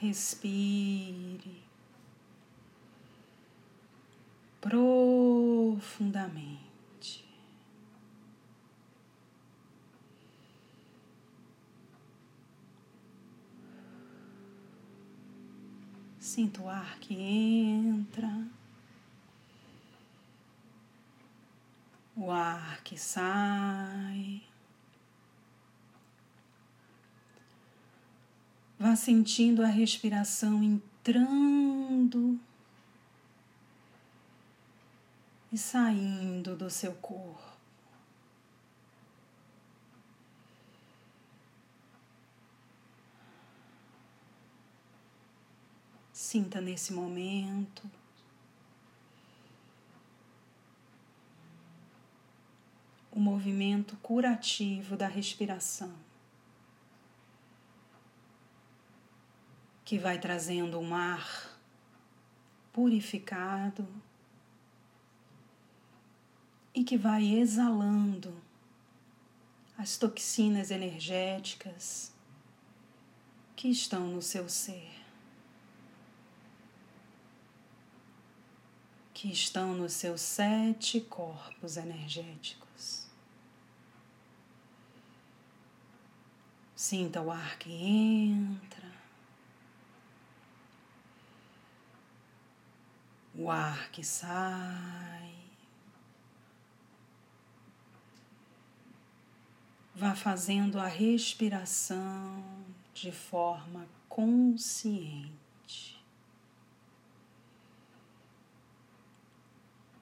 Respire 0.00 1.68
profundamente. 4.60 6.58
Sinta 16.20 16.62
o 16.62 16.68
ar 16.68 16.98
que 17.00 17.14
entra, 17.14 18.46
o 22.14 22.30
ar 22.30 22.82
que 22.82 22.98
sai. 22.98 24.47
Vá 28.78 28.94
sentindo 28.94 29.62
a 29.62 29.66
respiração 29.66 30.62
entrando 30.62 32.38
e 35.52 35.58
saindo 35.58 36.54
do 36.54 36.70
seu 36.70 36.94
corpo. 36.94 37.58
Sinta 46.12 46.60
nesse 46.60 46.92
momento 46.92 47.90
o 53.10 53.18
movimento 53.18 53.96
curativo 53.96 54.96
da 54.96 55.08
respiração. 55.08 56.07
Que 59.88 59.96
vai 59.96 60.18
trazendo 60.18 60.78
um 60.78 60.94
ar 60.94 61.58
purificado 62.74 63.88
e 66.74 66.84
que 66.84 66.98
vai 66.98 67.24
exalando 67.24 68.38
as 69.78 69.96
toxinas 69.96 70.70
energéticas 70.70 72.12
que 73.56 73.68
estão 73.68 74.08
no 74.08 74.20
seu 74.20 74.46
ser, 74.46 74.92
que 79.14 79.32
estão 79.32 79.72
nos 79.72 79.94
seus 79.94 80.20
sete 80.20 81.00
corpos 81.00 81.78
energéticos. 81.78 83.08
Sinta 86.76 87.22
o 87.22 87.30
ar 87.30 87.58
que 87.58 87.72
entra 87.72 88.87
o 93.38 93.52
ar 93.52 93.88
que 93.92 94.02
sai. 94.02 95.32
Vá 99.94 100.16
fazendo 100.16 100.80
a 100.80 100.88
respiração 100.88 102.44
de 102.92 103.12
forma 103.12 103.86
consciente. 104.08 105.32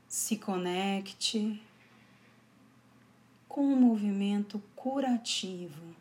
Se 0.09 0.39
conecte 0.39 1.63
com 3.47 3.71
o 3.71 3.77
movimento 3.77 4.59
curativo 4.75 5.95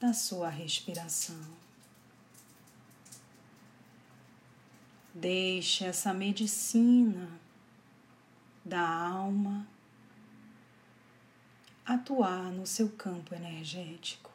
da 0.00 0.12
sua 0.12 0.48
respiração. 0.48 1.64
Deixe 5.14 5.84
essa 5.84 6.12
medicina 6.12 7.30
da 8.64 8.84
alma 8.84 9.64
atuar 11.86 12.50
no 12.50 12.66
seu 12.66 12.88
campo 12.90 13.32
energético. 13.32 14.32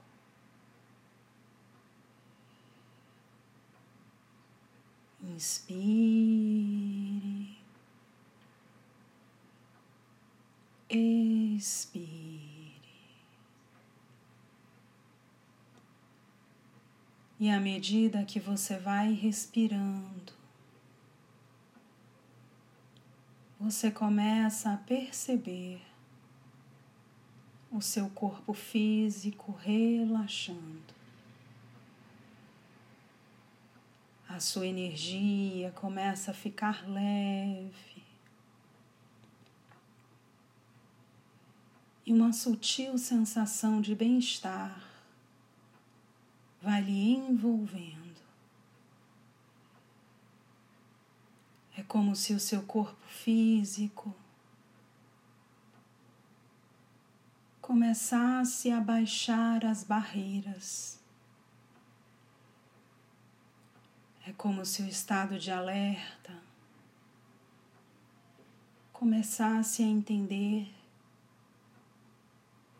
Inspire, 5.21 5.67
expire. 10.89 12.39
E 17.37 17.49
à 17.49 17.59
medida 17.59 18.23
que 18.23 18.39
você 18.39 18.77
vai 18.77 19.11
respirando, 19.13 20.38
você 23.69 23.91
começa 23.91 24.73
a 24.73 24.77
perceber 24.77 25.79
o 27.71 27.79
seu 27.79 28.09
corpo 28.09 28.51
físico 28.51 29.51
relaxando. 29.61 30.95
A 34.27 34.39
sua 34.39 34.65
energia 34.65 35.69
começa 35.73 36.31
a 36.31 36.33
ficar 36.33 36.89
leve. 36.89 38.03
E 42.07 42.11
uma 42.11 42.33
sutil 42.33 42.97
sensação 42.97 43.81
de 43.81 43.93
bem-estar 43.93 44.83
vai 46.59 46.81
lhe 46.81 47.11
envolvendo. 47.11 47.98
É 51.79 51.83
como 51.83 52.13
se 52.13 52.33
o 52.33 52.39
seu 52.41 52.61
corpo 52.63 53.07
físico 53.07 54.13
começasse 57.61 58.69
a 58.69 58.81
baixar 58.81 59.63
as 59.63 59.81
barreiras. 59.85 60.99
É 64.27 64.33
como 64.33 64.65
se 64.65 64.81
o 64.81 64.87
estado 64.87 65.39
de 65.39 65.51
alerta 65.51 66.37
começasse 68.91 69.81
a 69.81 69.87
entender 69.87 70.69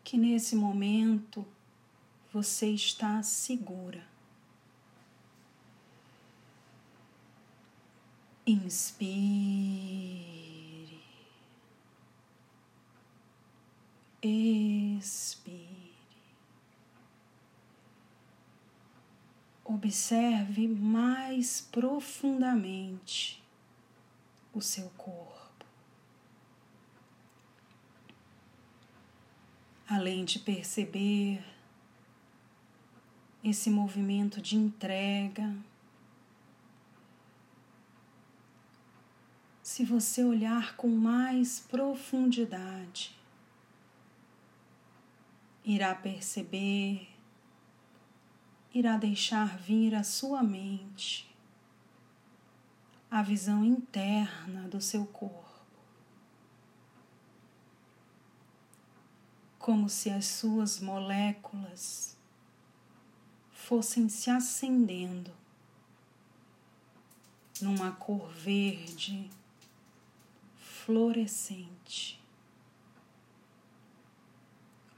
que 0.04 0.18
nesse 0.18 0.54
momento 0.54 1.46
você 2.30 2.68
está 2.68 3.22
segura. 3.22 4.09
Inspire. 8.46 10.30
Expire. 14.22 15.80
Observe 19.64 20.66
mais 20.66 21.60
profundamente 21.60 23.42
o 24.52 24.60
seu 24.60 24.90
corpo. 24.90 25.64
Além 29.88 30.24
de 30.24 30.38
perceber 30.38 31.42
esse 33.42 33.70
movimento 33.70 34.40
de 34.40 34.56
entrega, 34.56 35.54
se 39.70 39.84
você 39.84 40.24
olhar 40.24 40.74
com 40.74 40.88
mais 40.88 41.60
profundidade, 41.60 43.16
irá 45.64 45.94
perceber, 45.94 47.08
irá 48.74 48.96
deixar 48.96 49.56
vir 49.58 49.94
à 49.94 50.02
sua 50.02 50.42
mente 50.42 51.32
a 53.08 53.22
visão 53.22 53.64
interna 53.64 54.68
do 54.68 54.80
seu 54.80 55.06
corpo, 55.06 55.62
como 59.56 59.88
se 59.88 60.10
as 60.10 60.26
suas 60.26 60.80
moléculas 60.80 62.16
fossem 63.52 64.08
se 64.08 64.30
acendendo 64.30 65.32
numa 67.60 67.92
cor 67.92 68.28
verde 68.32 69.30
florescente, 70.84 72.20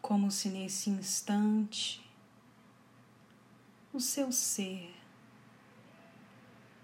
como 0.01 0.31
se 0.31 0.49
nesse 0.49 0.91
instante 0.91 2.03
o 3.93 3.99
seu 4.01 4.31
ser 4.31 4.95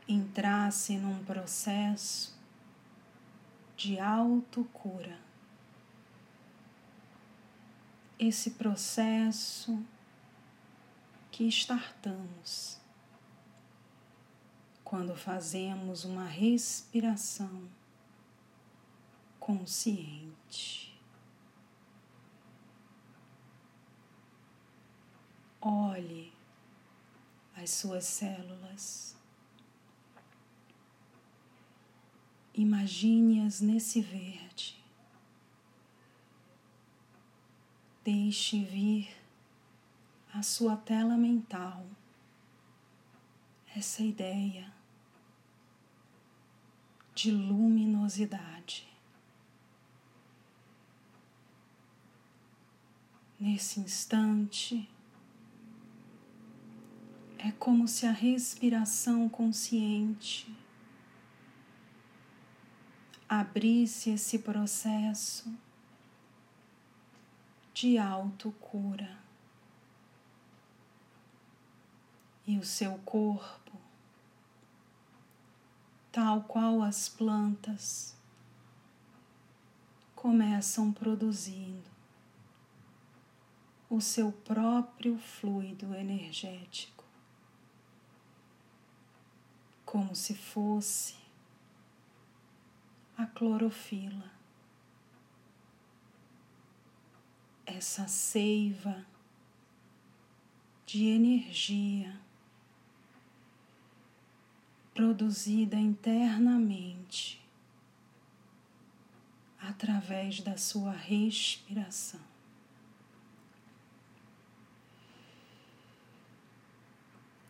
entrasse 0.06 0.97
num 0.97 1.25
processo 1.25 2.37
de 3.77 4.00
autocura. 4.00 5.19
Esse 8.19 8.53
processo 8.53 9.81
que 11.31 11.44
startamos 11.44 12.79
quando 14.83 15.15
fazemos 15.15 16.05
uma 16.05 16.25
respiração 16.25 17.78
consciente. 19.49 20.95
Olhe 25.59 26.31
as 27.56 27.71
suas 27.71 28.05
células. 28.05 29.17
Imagine-as 32.53 33.62
nesse 33.62 34.03
verde. 34.03 34.77
Deixe 38.05 38.62
vir 38.62 39.09
à 40.35 40.43
sua 40.43 40.77
tela 40.77 41.17
mental 41.17 41.87
essa 43.75 44.03
ideia 44.03 44.71
de 47.15 47.31
luminosidade. 47.31 48.88
Nesse 53.40 53.79
instante, 53.79 54.90
é 57.38 57.52
como 57.52 57.87
se 57.87 58.05
a 58.05 58.11
respiração 58.11 59.29
consciente 59.29 60.52
abrisse 63.29 64.11
esse 64.11 64.40
processo 64.40 65.55
de 67.73 67.96
autocura. 67.96 69.17
E 72.44 72.58
o 72.58 72.64
seu 72.64 72.99
corpo, 73.05 73.79
tal 76.11 76.43
qual 76.43 76.82
as 76.82 77.08
plantas, 77.08 78.17
começam 80.17 80.93
produzindo 80.93 81.98
o 83.90 84.00
seu 84.00 84.31
próprio 84.31 85.19
fluido 85.19 85.94
energético, 85.94 87.05
como 89.85 90.14
se 90.14 90.35
fosse 90.35 91.17
a 93.17 93.26
clorofila, 93.26 94.31
essa 97.64 98.06
seiva 98.06 99.06
de 100.84 101.06
energia 101.06 102.19
produzida 104.94 105.76
internamente 105.76 107.41
através 109.61 110.41
da 110.41 110.56
sua 110.56 110.93
respiração. 110.93 112.28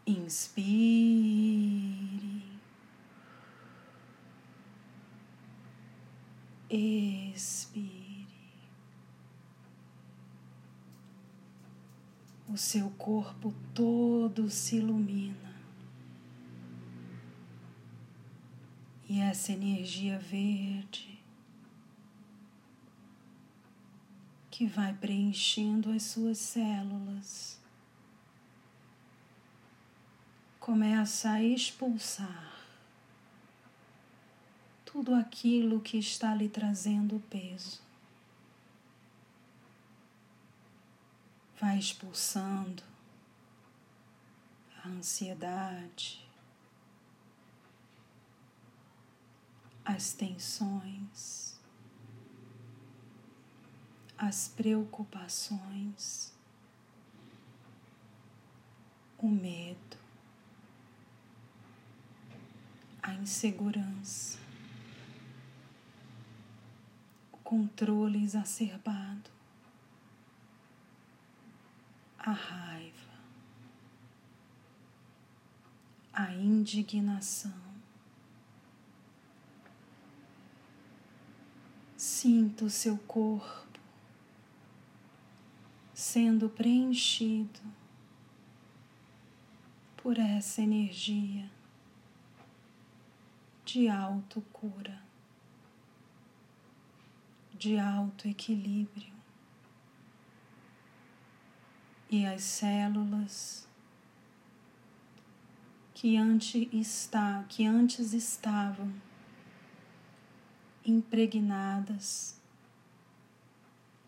Inspire. 0.09 1.99
Expire. 6.71 8.27
O 12.49 12.57
seu 12.57 12.89
corpo 12.93 13.53
todo 13.75 14.49
se 14.49 14.77
ilumina. 14.77 15.55
E 19.07 19.21
essa 19.21 19.53
energia 19.53 20.19
verde 20.19 21.19
que 24.51 24.67
vai 24.67 24.95
preenchendo 24.95 25.91
as 25.91 26.03
suas 26.05 26.39
células 26.39 27.58
começa 30.69 31.31
a 31.31 31.43
expulsar 31.43 32.55
tudo 34.85 35.15
aquilo 35.15 35.81
que 35.81 35.97
está 35.97 36.35
lhe 36.35 36.47
trazendo 36.47 37.19
peso. 37.31 37.81
Vai 41.59 41.79
expulsando 41.79 42.83
a 44.85 44.89
ansiedade, 44.89 46.23
as 49.87 50.13
tensões, 50.13 51.59
as 54.19 54.49
preocupações, 54.49 56.31
o 59.17 59.29
medo. 59.29 59.88
Insegurança, 63.21 64.39
o 67.33 67.37
controle 67.39 68.23
exacerbado, 68.23 69.31
a 72.19 72.33
raiva, 72.33 73.19
a 76.13 76.35
indignação. 76.35 77.69
Sinta 81.97 82.65
o 82.65 82.71
seu 82.71 82.97
corpo 82.99 83.69
sendo 85.93 86.49
preenchido 86.49 87.61
por 89.97 90.17
essa 90.17 90.63
energia 90.63 91.51
de 93.69 93.87
autocura, 93.87 94.99
de 97.53 97.79
autoequilíbrio. 97.79 99.13
E 102.11 102.25
as 102.25 102.43
células 102.43 103.69
que 105.93 106.17
antes, 106.17 106.67
está, 106.73 107.45
que 107.47 107.67
antes 107.67 108.15
estavam 108.15 108.91
impregnadas 110.83 112.41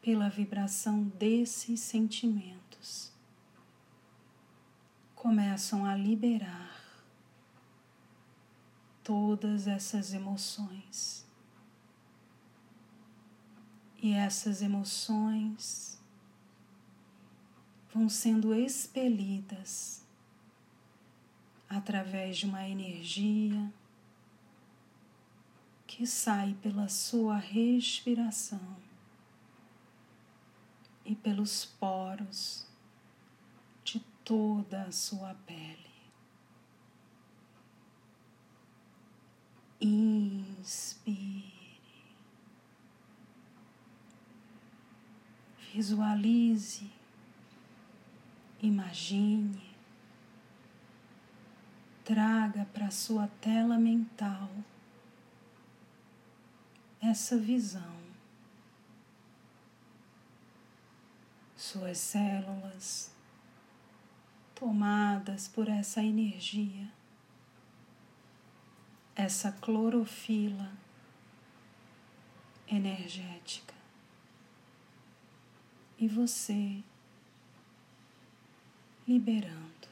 pela 0.01 0.31
vibração 0.31 1.03
desses 1.03 1.81
sentimentos 1.81 3.13
começam 5.15 5.85
a 5.85 5.95
liberar 5.95 6.70
todas 9.11 9.67
essas 9.67 10.15
emoções. 10.15 11.27
E 14.01 14.13
essas 14.13 14.63
emoções 14.63 16.01
vão 17.93 18.09
sendo 18.09 18.55
expelidas 18.55 20.07
através 21.69 22.39
de 22.39 22.47
uma 22.47 22.69
energia 22.69 23.73
que 25.89 26.07
sai 26.07 26.57
pela 26.63 26.89
sua 26.89 27.37
respiração 27.37 28.77
e 31.05 31.17
pelos 31.17 31.65
poros 31.65 32.65
de 33.83 33.99
toda 34.25 34.85
a 34.85 34.93
sua 34.93 35.35
pele. 35.45 35.90
Inspire. 39.81 41.51
Visualize, 45.73 46.91
imagine, 48.61 49.63
traga 52.05 52.67
para 52.75 52.91
sua 52.91 53.29
tela 53.41 53.79
mental 53.79 54.51
essa 57.01 57.39
visão. 57.39 58.01
Suas 61.57 61.99
células 61.99 63.11
tomadas 64.55 65.49
por 65.49 65.69
essa 65.69 66.03
energia 66.03 67.00
essa 69.21 69.53
clorofila 69.53 70.73
energética. 72.67 73.75
E 75.99 76.09
você 76.09 76.83
liberando, 79.07 79.89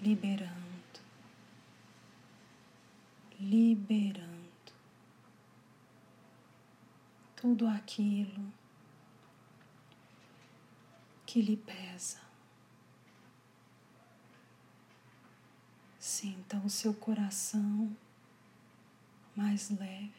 liberando, 0.00 1.00
liberando 3.38 4.72
tudo 7.36 7.68
aquilo 7.68 8.52
que 11.26 11.42
lhe 11.42 11.56
pesa. 11.56 12.27
Sinta 16.08 16.56
o 16.64 16.70
seu 16.70 16.94
coração 16.94 17.94
mais 19.36 19.68
leve. 19.68 20.10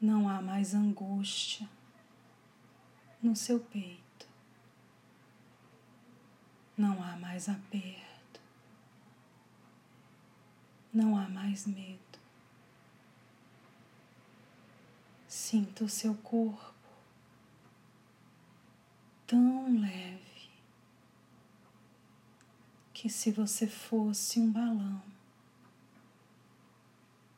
Não 0.00 0.26
há 0.26 0.40
mais 0.40 0.72
angústia 0.72 1.68
no 3.22 3.36
seu 3.36 3.60
peito. 3.60 4.26
Não 6.74 7.02
há 7.04 7.16
mais 7.16 7.50
aperto. 7.50 8.40
Não 10.90 11.18
há 11.18 11.28
mais 11.28 11.66
medo. 11.66 12.18
Sinta 15.28 15.84
o 15.84 15.88
seu 15.88 16.14
corpo 16.14 16.72
tão 19.26 19.78
leve 19.78 20.27
que, 22.98 23.08
se 23.08 23.30
você 23.30 23.64
fosse 23.64 24.40
um 24.40 24.50
balão, 24.50 25.00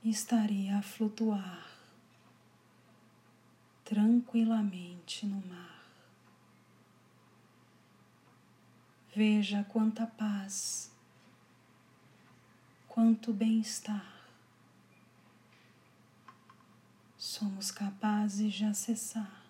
estaria 0.02 0.78
a 0.78 0.80
flutuar 0.80 1.68
tranquilamente 3.84 5.26
no 5.26 5.46
mar. 5.46 5.84
Veja 9.14 9.62
quanta 9.64 10.06
paz, 10.06 10.90
quanto 12.88 13.30
bem-estar 13.30 14.30
somos 17.18 17.70
capazes 17.70 18.54
de 18.54 18.64
acessar 18.64 19.44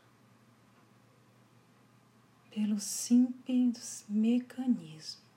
pelo 2.50 2.80
simples 2.80 4.04
mecanismo 4.08 5.29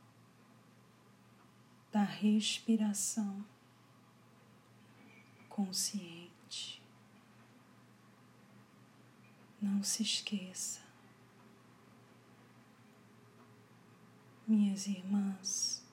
da 1.93 2.03
respiração 2.03 3.45
consciente. 5.47 6.81
Não 9.62 9.81
se 9.83 10.01
esqueça, 10.01 10.81
minhas 14.45 14.88
irmãs, 14.88 15.85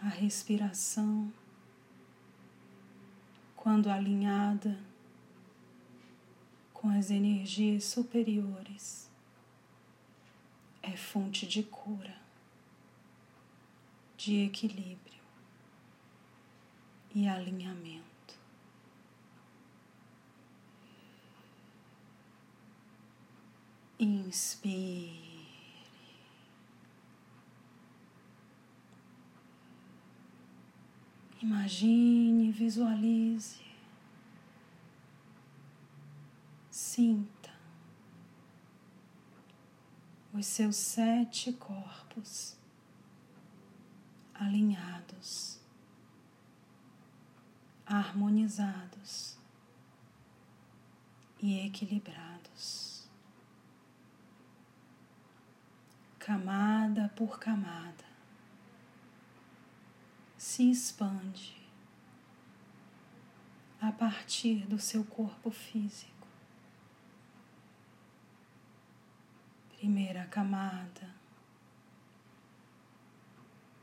a 0.00 0.08
respiração 0.08 1.30
quando 3.56 3.90
alinhada 3.90 4.80
com 6.72 6.88
as 6.88 7.10
energias 7.10 7.84
superiores, 7.84 9.10
é 10.82 10.96
fonte 10.96 11.46
de 11.46 11.62
cura, 11.62 12.16
de 14.20 14.44
equilíbrio 14.44 15.22
e 17.14 17.26
alinhamento. 17.26 18.04
Inspire. 23.98 25.48
Imagine, 31.42 32.52
visualize, 32.52 33.62
sinta 36.70 37.50
os 40.34 40.44
seus 40.44 40.76
sete 40.76 41.54
corpos 41.54 42.59
alinhados, 44.40 45.60
harmonizados 47.86 49.36
e 51.42 51.66
equilibrados, 51.66 53.06
camada 56.18 57.10
por 57.14 57.38
camada 57.38 58.10
se 60.38 60.70
expande 60.70 61.54
a 63.78 63.92
partir 63.92 64.66
do 64.66 64.78
seu 64.78 65.04
corpo 65.04 65.50
físico. 65.50 66.26
Primeira 69.76 70.24
camada, 70.26 71.19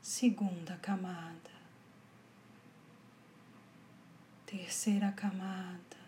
segunda 0.08 0.74
camada, 0.78 1.52
terceira 4.46 5.12
camada, 5.12 5.98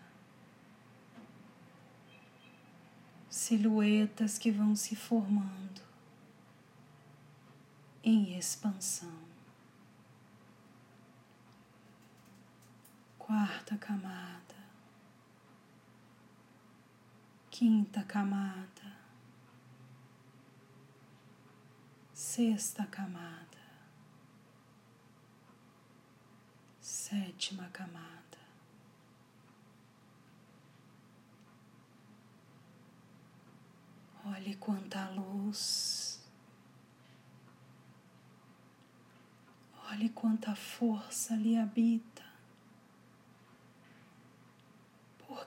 silhuetas 3.29 4.39
que 4.39 4.49
vão 4.49 4.75
se 4.75 4.95
formando 4.95 5.83
em 8.03 8.35
expansão. 8.39 9.21
quarta 13.19 13.77
camada, 13.77 14.55
quinta 17.51 18.01
camada, 18.03 18.97
sexta 22.11 22.83
camada, 22.87 23.50
sétima 27.11 27.67
camada. 27.73 28.07
Olhe 34.23 34.55
quanta 34.55 35.09
luz, 35.09 36.23
olhe 39.89 40.07
quanta 40.07 40.55
força 40.55 41.35
lhe 41.35 41.57
habita. 41.57 42.31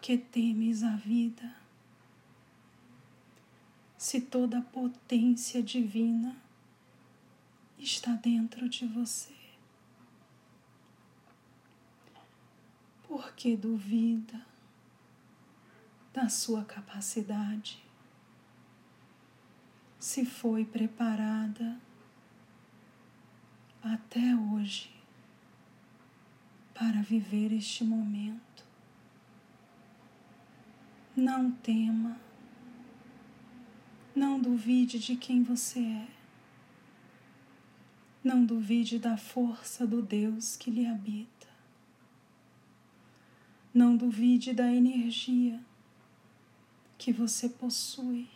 que 0.04 0.18
temes 0.18 0.83
a 0.83 0.97
vida? 0.97 1.56
Se 3.97 4.21
toda 4.21 4.59
a 4.59 4.61
potência 4.61 5.62
divina 5.62 6.37
está 7.78 8.12
dentro 8.12 8.68
de 8.68 8.87
você, 8.87 9.43
por 13.14 13.33
que 13.35 13.56
duvida 13.56 14.44
da 16.12 16.28
sua 16.28 16.64
capacidade? 16.64 17.80
Se 20.00 20.26
foi 20.26 20.64
preparada 20.64 21.80
até 23.80 24.35
hoje 24.35 24.92
para 26.75 27.02
viver 27.02 27.52
este 27.52 27.85
momento. 27.85 28.64
Não 31.14 31.52
tema. 31.52 32.18
Não 34.12 34.40
duvide 34.40 34.99
de 34.99 35.14
quem 35.14 35.44
você 35.44 35.78
é. 35.78 36.09
Não 38.25 38.44
duvide 38.44 38.99
da 38.99 39.16
força 39.16 39.87
do 39.87 40.02
Deus 40.02 40.56
que 40.56 40.68
lhe 40.68 40.85
habita. 40.85 41.33
Não 43.75 43.97
duvide 43.97 44.52
da 44.54 44.71
energia 44.71 45.61
que 46.97 47.12
você 47.12 47.49
possui. 47.49 48.28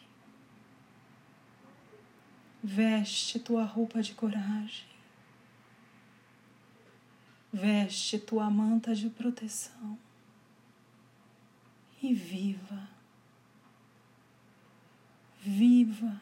Veste 2.61 3.39
tua 3.39 3.63
roupa 3.63 4.03
de 4.03 4.15
coragem. 4.15 4.89
Veste 7.53 8.19
tua 8.19 8.51
manta 8.51 8.97
de 8.97 9.09
proteção 9.09 9.97
e 12.03 12.13
viva. 12.13 12.89
Viva. 15.41 16.21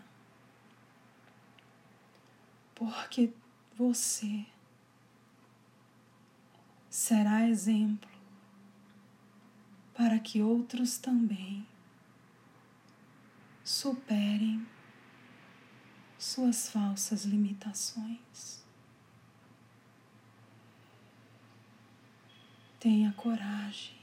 Porque 2.75 3.33
você 3.77 4.45
será 6.91 7.49
exemplo 7.49 8.16
para 10.07 10.21
que 10.21 10.41
outros 10.41 10.99
também 10.99 11.67
superem 13.65 14.65
suas 16.17 16.69
falsas 16.69 17.25
limitações. 17.25 18.65
Tenha 22.79 23.13
coragem 23.15 23.97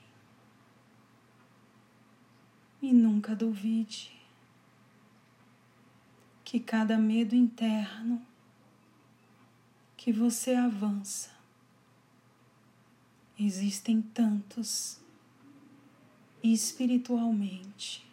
e 2.81 2.91
nunca 2.91 3.33
duvide 3.33 4.11
que 6.43 6.59
cada 6.59 6.97
medo 6.97 7.33
interno 7.33 8.21
que 9.95 10.11
você 10.11 10.53
avança 10.53 11.31
existem 13.39 14.01
tantos 14.01 15.01
espiritualmente 16.43 18.05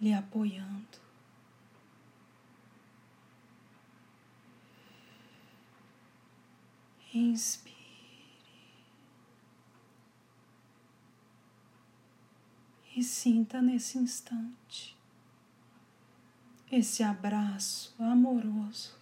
lhe 0.00 0.14
apoiando. 0.14 0.98
Inspire. 7.12 7.76
E 12.94 13.02
sinta 13.02 13.60
nesse 13.60 13.98
instante 13.98 14.98
esse 16.70 17.02
abraço 17.02 17.94
amoroso 17.98 18.94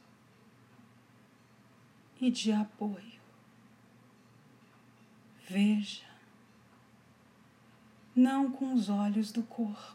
e 2.21 2.31
de 2.31 2.53
apoio. 2.53 3.21
Veja, 5.49 6.06
não 8.17 8.51
com 8.51 8.73
os 8.73 8.89
olhos 8.89 9.31
do 9.31 9.43
corpo, 9.43 9.95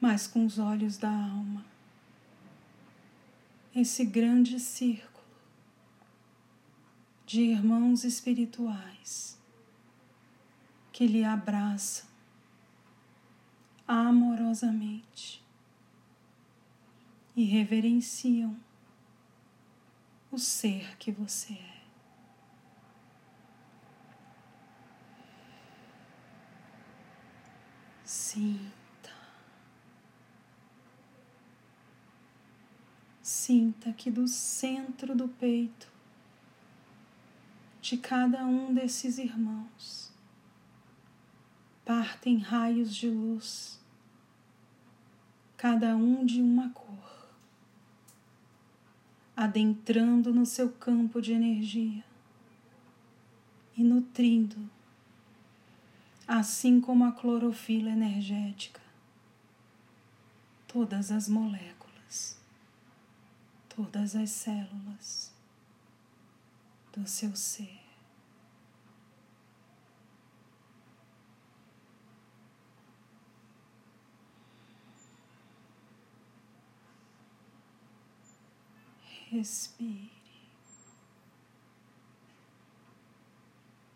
mas 0.00 0.28
com 0.28 0.46
os 0.46 0.60
olhos 0.60 0.96
da 0.96 1.10
alma, 1.10 1.66
esse 3.74 4.04
grande 4.04 4.60
círculo 4.60 5.10
de 7.26 7.42
irmãos 7.42 8.04
espirituais 8.04 9.36
que 10.92 11.06
lhe 11.06 11.24
abraçam 11.24 12.08
amorosamente 13.86 15.42
e 17.34 17.42
reverenciam 17.42 18.56
o 20.30 20.38
ser 20.38 20.96
que 20.96 21.10
você 21.10 21.54
é. 21.54 21.79
Sinta. 28.30 29.10
Sinta 33.20 33.92
que 33.92 34.08
do 34.08 34.28
centro 34.28 35.16
do 35.16 35.26
peito 35.26 35.88
de 37.82 37.96
cada 37.96 38.46
um 38.46 38.72
desses 38.72 39.18
irmãos 39.18 40.12
partem 41.84 42.38
raios 42.38 42.94
de 42.94 43.10
luz, 43.10 43.80
cada 45.56 45.96
um 45.96 46.24
de 46.24 46.40
uma 46.40 46.70
cor 46.70 47.28
adentrando 49.36 50.32
no 50.32 50.46
seu 50.46 50.70
campo 50.70 51.20
de 51.20 51.32
energia 51.32 52.04
e 53.76 53.82
nutrindo, 53.82 54.70
assim 56.32 56.80
como 56.80 57.04
a 57.04 57.10
clorofila 57.10 57.90
energética, 57.90 58.80
todas 60.68 61.10
as 61.10 61.28
moléculas, 61.28 62.38
todas 63.68 64.14
as 64.14 64.30
células 64.30 65.32
do 66.92 67.04
seu 67.04 67.34
ser. 67.34 67.80
Respire. 79.32 80.12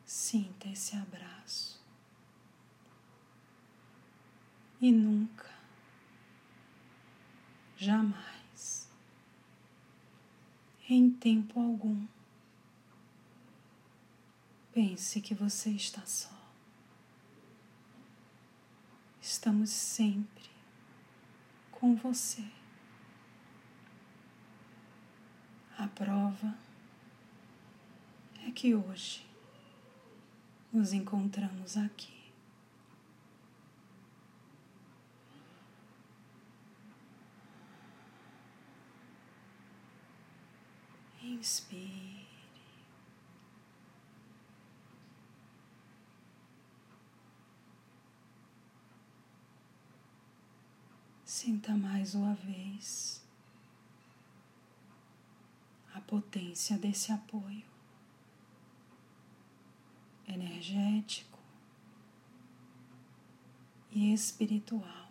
Sinta 0.05 0.69
esse 0.69 0.97
abraço. 0.97 1.74
E 4.85 4.93
nunca, 4.93 5.51
jamais, 7.75 8.87
em 10.87 11.11
tempo 11.11 11.59
algum, 11.59 12.07
pense 14.75 15.23
que 15.23 15.35
você 15.35 15.71
está 15.71 16.05
só. 16.05 16.39
Estamos 19.23 19.71
sempre 19.71 20.51
com 21.71 21.97
você. 21.97 22.45
A 25.79 25.89
prova 25.89 26.55
é 28.47 28.51
que 28.51 28.75
hoje 28.75 29.27
nos 30.71 30.93
encontramos 30.93 31.79
aqui. 31.79 32.14
Inspire. 41.35 42.29
Sinta 51.25 51.73
mais 51.73 52.15
uma 52.15 52.35
vez 52.35 53.21
a 55.93 56.01
potência 56.03 56.79
desse 56.79 57.11
apoio 57.11 57.65
energético 60.29 61.41
e 63.91 64.13
espiritual. 64.13 65.04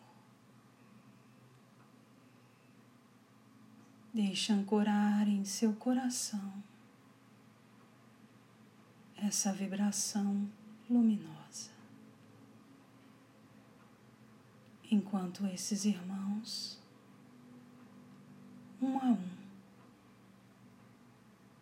Deixe 4.13 4.53
ancorar 4.53 5.27
em 5.27 5.43
seu 5.43 5.73
coração 5.73 6.63
essa 9.17 9.51
vibração 9.51 10.47
luminosa. 10.87 11.71
Enquanto 14.91 15.47
esses 15.47 15.85
irmãos, 15.85 16.79
um 18.79 18.99
a 18.99 19.05
um, 19.05 19.29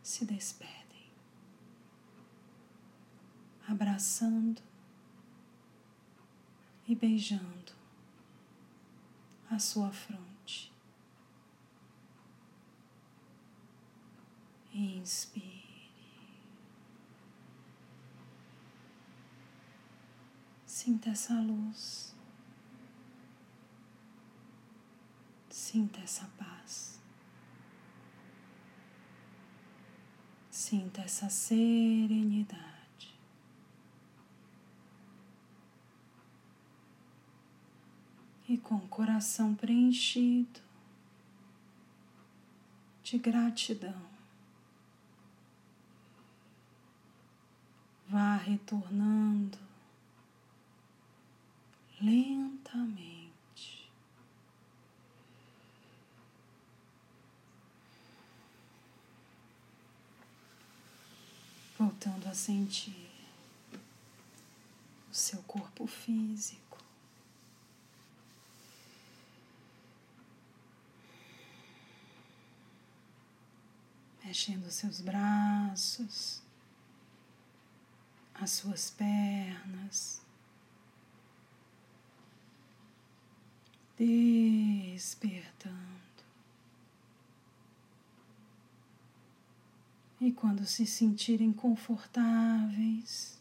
se 0.01 0.25
despedem, 0.25 1.09
abraçando 3.67 4.61
e 6.85 6.95
beijando 6.95 7.71
a 9.49 9.57
sua 9.59 9.91
fronte. 9.91 10.30
Inspire. 14.73 15.61
Sinta 20.65 21.09
essa 21.09 21.33
luz. 21.39 22.15
Sinta 25.49 25.99
essa 25.99 26.25
paz. 26.37 26.99
Sinta 30.49 31.01
essa 31.01 31.29
serenidade. 31.29 33.13
E 38.47 38.57
com 38.57 38.75
o 38.75 38.87
coração 38.87 39.53
preenchido 39.55 40.59
de 43.03 43.17
gratidão, 43.17 44.01
vá 48.11 48.35
retornando 48.35 49.57
lentamente. 52.01 53.21
voltando 61.79 62.27
a 62.27 62.33
sentir 62.33 63.09
o 65.09 65.15
seu 65.15 65.41
corpo 65.43 65.87
físico. 65.87 66.77
Mexendo 74.23 74.69
seus 74.69 75.01
braços, 75.01 76.40
as 78.41 78.51
suas 78.51 78.89
pernas, 78.89 80.19
despertando. 83.95 85.77
E 90.19 90.31
quando 90.31 90.65
se 90.65 90.87
sentirem 90.87 91.53
confortáveis, 91.53 93.39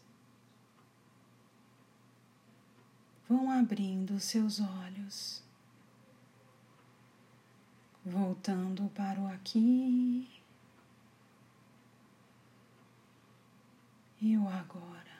vão 3.27 3.49
abrindo 3.49 4.19
seus 4.19 4.59
olhos, 4.59 5.41
voltando 8.05 8.87
para 8.89 9.19
o 9.19 9.27
aqui 9.27 10.40
e 14.21 14.37
o 14.37 14.47
agora. 14.47 15.10